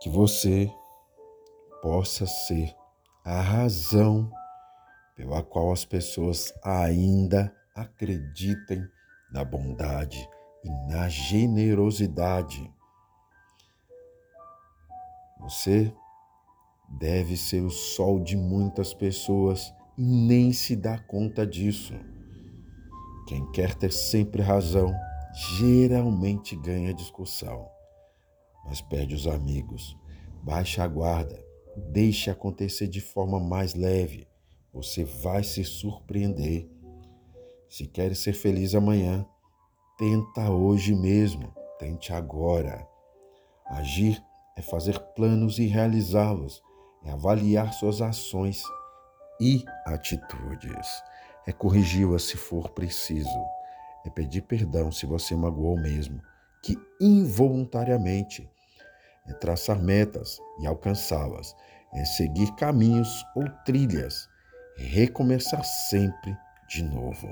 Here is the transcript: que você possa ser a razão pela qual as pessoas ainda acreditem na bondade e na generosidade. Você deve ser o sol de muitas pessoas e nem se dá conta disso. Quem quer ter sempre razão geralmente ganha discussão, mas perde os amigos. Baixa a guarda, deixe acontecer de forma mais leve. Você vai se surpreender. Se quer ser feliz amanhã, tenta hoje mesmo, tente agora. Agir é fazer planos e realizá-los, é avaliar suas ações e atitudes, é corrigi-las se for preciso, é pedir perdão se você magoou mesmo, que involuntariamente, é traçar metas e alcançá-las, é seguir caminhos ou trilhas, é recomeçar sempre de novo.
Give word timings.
que 0.00 0.08
você 0.08 0.72
possa 1.82 2.26
ser 2.26 2.74
a 3.24 3.40
razão 3.40 4.30
pela 5.14 5.42
qual 5.42 5.72
as 5.72 5.84
pessoas 5.84 6.52
ainda 6.64 7.54
acreditem 7.74 8.82
na 9.32 9.44
bondade 9.44 10.28
e 10.64 10.70
na 10.92 11.08
generosidade. 11.08 12.72
Você 15.40 15.92
deve 16.98 17.36
ser 17.36 17.62
o 17.62 17.70
sol 17.70 18.20
de 18.20 18.36
muitas 18.36 18.92
pessoas 18.92 19.72
e 19.96 20.02
nem 20.02 20.52
se 20.52 20.74
dá 20.74 20.98
conta 20.98 21.46
disso. 21.46 21.94
Quem 23.28 23.50
quer 23.52 23.74
ter 23.74 23.92
sempre 23.92 24.42
razão 24.42 24.92
geralmente 25.58 26.56
ganha 26.56 26.92
discussão, 26.92 27.68
mas 28.70 28.80
perde 28.80 29.16
os 29.16 29.26
amigos. 29.26 29.98
Baixa 30.44 30.84
a 30.84 30.86
guarda, 30.86 31.44
deixe 31.90 32.30
acontecer 32.30 32.86
de 32.86 33.00
forma 33.00 33.40
mais 33.40 33.74
leve. 33.74 34.28
Você 34.72 35.02
vai 35.04 35.42
se 35.42 35.64
surpreender. 35.64 36.70
Se 37.68 37.84
quer 37.84 38.14
ser 38.14 38.32
feliz 38.32 38.76
amanhã, 38.76 39.26
tenta 39.98 40.48
hoje 40.48 40.94
mesmo, 40.94 41.52
tente 41.80 42.12
agora. 42.12 42.86
Agir 43.66 44.22
é 44.56 44.62
fazer 44.62 45.00
planos 45.16 45.58
e 45.58 45.66
realizá-los, 45.66 46.62
é 47.04 47.10
avaliar 47.10 47.72
suas 47.72 48.00
ações 48.00 48.62
e 49.40 49.64
atitudes, 49.84 51.02
é 51.46 51.52
corrigi-las 51.52 52.22
se 52.22 52.36
for 52.36 52.68
preciso, 52.70 53.28
é 54.06 54.10
pedir 54.10 54.42
perdão 54.42 54.92
se 54.92 55.06
você 55.06 55.34
magoou 55.34 55.76
mesmo, 55.76 56.20
que 56.62 56.76
involuntariamente, 57.00 58.48
é 59.30 59.34
traçar 59.34 59.80
metas 59.80 60.38
e 60.60 60.66
alcançá-las, 60.66 61.54
é 61.94 62.04
seguir 62.04 62.54
caminhos 62.56 63.24
ou 63.34 63.48
trilhas, 63.64 64.28
é 64.78 64.82
recomeçar 64.82 65.64
sempre 65.64 66.36
de 66.68 66.82
novo. 66.82 67.28